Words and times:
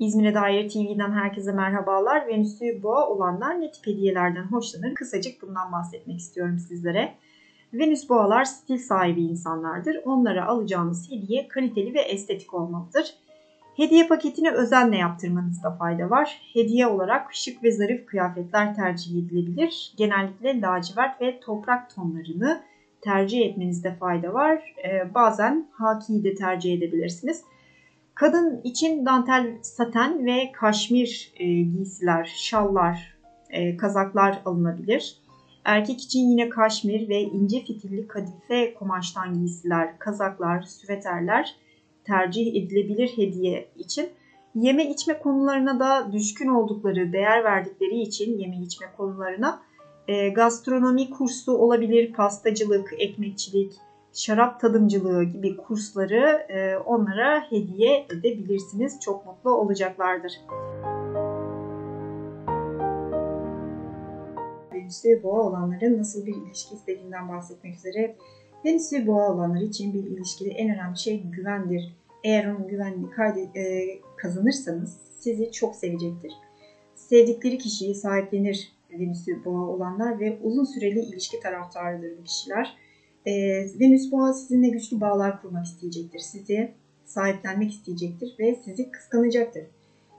İzmir'e 0.00 0.34
dair 0.34 0.68
TV'den 0.68 1.12
herkese 1.12 1.52
merhabalar. 1.52 2.26
Venüs'ü 2.26 2.82
boğa 2.82 3.08
olanlar 3.08 3.60
ne 3.60 3.72
tip 3.72 3.86
hediyelerden 3.86 4.42
hoşlanır? 4.42 4.94
Kısacık 4.94 5.42
bundan 5.42 5.72
bahsetmek 5.72 6.18
istiyorum 6.18 6.58
sizlere. 6.58 7.14
Venüs 7.72 8.08
boğalar 8.08 8.44
stil 8.44 8.78
sahibi 8.78 9.22
insanlardır. 9.22 10.00
Onlara 10.04 10.46
alacağınız 10.46 11.10
hediye 11.10 11.48
kaliteli 11.48 11.94
ve 11.94 12.00
estetik 12.00 12.54
olmalıdır. 12.54 13.14
Hediye 13.76 14.06
paketini 14.06 14.50
özenle 14.50 14.96
yaptırmanızda 14.96 15.70
fayda 15.70 16.10
var. 16.10 16.40
Hediye 16.52 16.86
olarak 16.86 17.34
şık 17.34 17.64
ve 17.64 17.72
zarif 17.72 18.06
kıyafetler 18.06 18.74
tercih 18.74 19.12
edilebilir. 19.12 19.92
Genellikle 19.96 20.60
lacivert 20.60 21.20
ve 21.20 21.40
toprak 21.40 21.94
tonlarını 21.94 22.60
tercih 23.00 23.40
etmenizde 23.40 23.94
fayda 23.94 24.34
var. 24.34 24.74
Ee, 24.84 25.14
bazen 25.14 25.66
hakiyi 25.72 26.24
de 26.24 26.34
tercih 26.34 26.74
edebilirsiniz. 26.74 27.44
Kadın 28.20 28.60
için 28.64 29.06
dantel, 29.06 29.58
saten 29.62 30.26
ve 30.26 30.52
kaşmir 30.52 31.32
e, 31.36 31.44
giysiler, 31.62 32.32
şallar, 32.36 33.16
e, 33.50 33.76
kazaklar 33.76 34.42
alınabilir. 34.44 35.16
Erkek 35.64 36.00
için 36.00 36.20
yine 36.20 36.48
kaşmir 36.48 37.08
ve 37.08 37.20
ince 37.20 37.60
fitilli 37.60 38.08
kadife 38.08 38.74
kumaştan 38.74 39.34
giysiler, 39.34 39.98
kazaklar, 39.98 40.62
süveterler 40.62 41.56
tercih 42.04 42.46
edilebilir 42.54 43.08
hediye 43.16 43.68
için. 43.76 44.08
Yeme 44.54 44.90
içme 44.90 45.18
konularına 45.18 45.80
da 45.80 46.12
düşkün 46.12 46.48
oldukları, 46.48 47.12
değer 47.12 47.44
verdikleri 47.44 48.00
için 48.00 48.38
yeme 48.38 48.56
içme 48.56 48.86
konularına 48.96 49.62
e, 50.08 50.28
gastronomi 50.28 51.10
kursu 51.10 51.52
olabilir, 51.52 52.12
pastacılık, 52.12 52.94
ekmekçilik, 52.98 53.72
şarap 54.14 54.60
tadımcılığı 54.60 55.24
gibi 55.24 55.56
kursları 55.56 56.46
e, 56.48 56.76
onlara 56.76 57.50
hediye 57.50 58.06
edebilirsiniz. 58.10 59.00
Çok 59.00 59.26
mutlu 59.26 59.50
olacaklardır. 59.50 60.32
Venüs 64.74 65.04
ve 65.04 65.22
boğa 65.22 65.40
olanların 65.40 65.98
nasıl 65.98 66.26
bir 66.26 66.34
ilişki 66.34 66.74
istediğinden 66.74 67.28
bahsetmek 67.28 67.74
üzere. 67.74 68.16
Venüs 68.64 68.92
ve 68.92 69.06
boğa 69.06 69.32
olanlar 69.34 69.60
için 69.60 69.94
bir 69.94 70.04
ilişkide 70.04 70.50
en 70.50 70.74
önemli 70.74 70.98
şey 70.98 71.22
güvendir. 71.22 71.94
Eğer 72.24 72.46
onun 72.46 72.68
güvenini 72.68 73.10
kaydet, 73.10 73.56
e, 73.56 73.88
kazanırsanız 74.16 74.98
sizi 75.18 75.52
çok 75.52 75.76
sevecektir. 75.76 76.32
Sevdikleri 76.94 77.58
kişiyi 77.58 77.94
sahiplenir 77.94 78.72
Venüs 78.92 79.28
ve 79.28 79.44
boğa 79.44 79.66
olanlar 79.66 80.20
ve 80.20 80.38
uzun 80.42 80.64
süreli 80.64 81.00
ilişki 81.00 81.40
taraftarıdır 81.40 82.18
bu 82.18 82.24
kişiler 82.24 82.76
e, 83.26 83.32
Venüs 83.80 84.12
boğa 84.12 84.32
sizinle 84.32 84.68
güçlü 84.68 85.00
bağlar 85.00 85.42
kurmak 85.42 85.66
isteyecektir. 85.66 86.18
Sizi 86.18 86.72
sahiplenmek 87.04 87.70
isteyecektir 87.70 88.34
ve 88.38 88.54
sizi 88.64 88.90
kıskanacaktır. 88.90 89.62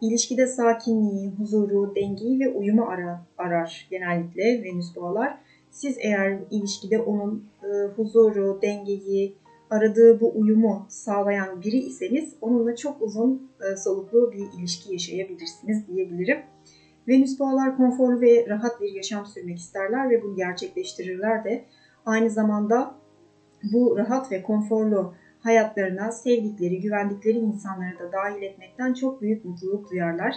İlişkide 0.00 0.46
sakinliği, 0.46 1.30
huzuru, 1.30 1.94
dengeyi 1.94 2.40
ve 2.40 2.48
uyumu 2.48 2.84
arar, 2.84 3.18
arar 3.38 3.86
genellikle 3.90 4.62
Venüs 4.62 4.96
boğalar. 4.96 5.38
Siz 5.70 5.96
eğer 5.98 6.38
ilişkide 6.50 6.98
onun 6.98 7.44
e, 7.62 7.66
huzuru, 7.96 8.58
dengeyi, 8.62 9.34
aradığı 9.70 10.20
bu 10.20 10.32
uyumu 10.36 10.86
sağlayan 10.88 11.62
biri 11.62 11.76
iseniz 11.76 12.34
onunla 12.40 12.76
çok 12.76 13.02
uzun 13.02 13.50
e, 13.60 13.76
soluklu 13.76 14.32
bir 14.32 14.58
ilişki 14.58 14.92
yaşayabilirsiniz 14.92 15.88
diyebilirim. 15.88 16.38
Venüs 17.08 17.38
boğalar 17.38 17.76
konforlu 17.76 18.20
ve 18.20 18.46
rahat 18.48 18.80
bir 18.80 18.92
yaşam 18.92 19.26
sürmek 19.26 19.58
isterler 19.58 20.10
ve 20.10 20.22
bunu 20.22 20.36
gerçekleştirirler 20.36 21.44
de 21.44 21.64
aynı 22.06 22.30
zamanda 22.30 22.94
bu 23.72 23.98
rahat 23.98 24.32
ve 24.32 24.42
konforlu 24.42 25.14
hayatlarına 25.40 26.12
sevdikleri, 26.12 26.80
güvendikleri 26.80 27.38
insanları 27.38 27.98
da 27.98 28.12
dahil 28.12 28.42
etmekten 28.42 28.94
çok 28.94 29.22
büyük 29.22 29.44
mutluluk 29.44 29.90
duyarlar. 29.90 30.34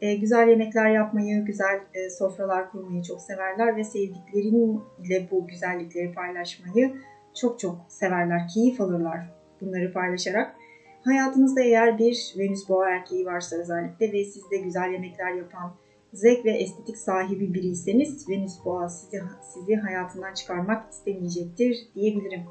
E, 0.00 0.14
güzel 0.14 0.48
yemekler 0.48 0.90
yapmayı, 0.90 1.44
güzel 1.44 1.80
e, 1.94 2.10
sofralar 2.10 2.70
kurmayı 2.70 3.02
çok 3.02 3.20
severler 3.20 3.76
ve 3.76 3.84
sevdikleriyle 3.84 5.28
bu 5.30 5.46
güzellikleri 5.46 6.12
paylaşmayı 6.12 6.94
çok 7.34 7.60
çok 7.60 7.76
severler, 7.88 8.48
keyif 8.54 8.80
alırlar 8.80 9.20
bunları 9.60 9.92
paylaşarak. 9.92 10.56
Hayatınızda 11.04 11.60
eğer 11.60 11.98
bir 11.98 12.34
Venüs 12.38 12.68
boğa 12.68 12.90
erkeği 12.90 13.26
varsa 13.26 13.56
özellikle 13.56 14.12
ve 14.12 14.24
sizde 14.24 14.56
güzel 14.56 14.92
yemekler 14.92 15.32
yapan, 15.32 15.72
zevk 16.16 16.44
ve 16.44 16.50
estetik 16.50 16.96
sahibi 16.96 17.54
biriyseniz 17.54 18.28
Venüs 18.28 18.52
Boğa 18.64 18.88
sizi, 18.88 19.22
sizi 19.54 19.74
hayatından 19.74 20.34
çıkarmak 20.34 20.92
istemeyecektir 20.92 21.76
diyebilirim. 21.94 22.42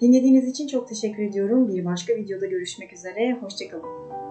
Dinlediğiniz 0.00 0.48
için 0.48 0.66
çok 0.66 0.88
teşekkür 0.88 1.22
ediyorum. 1.22 1.68
Bir 1.68 1.84
başka 1.84 2.14
videoda 2.16 2.46
görüşmek 2.46 2.92
üzere. 2.92 3.38
Hoşçakalın. 3.40 4.29